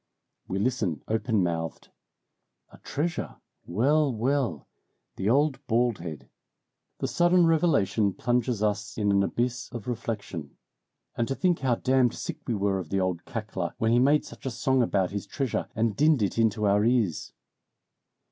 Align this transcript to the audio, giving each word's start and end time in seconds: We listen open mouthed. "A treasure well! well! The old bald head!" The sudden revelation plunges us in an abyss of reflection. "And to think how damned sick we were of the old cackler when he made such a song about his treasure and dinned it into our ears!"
We 0.47 0.57
listen 0.57 1.03
open 1.07 1.43
mouthed. 1.43 1.89
"A 2.71 2.79
treasure 2.79 3.35
well! 3.67 4.11
well! 4.11 4.67
The 5.15 5.29
old 5.29 5.63
bald 5.67 5.99
head!" 5.99 6.27
The 6.97 7.07
sudden 7.07 7.45
revelation 7.45 8.11
plunges 8.15 8.63
us 8.63 8.97
in 8.97 9.11
an 9.11 9.21
abyss 9.21 9.69
of 9.71 9.87
reflection. 9.87 10.57
"And 11.15 11.27
to 11.27 11.35
think 11.35 11.59
how 11.59 11.75
damned 11.75 12.15
sick 12.15 12.39
we 12.47 12.55
were 12.55 12.79
of 12.79 12.89
the 12.89 12.99
old 12.99 13.25
cackler 13.25 13.75
when 13.77 13.91
he 13.91 13.99
made 13.99 14.25
such 14.25 14.47
a 14.47 14.49
song 14.49 14.81
about 14.81 15.11
his 15.11 15.27
treasure 15.27 15.69
and 15.75 15.95
dinned 15.95 16.23
it 16.23 16.39
into 16.39 16.65
our 16.65 16.83
ears!" 16.83 17.31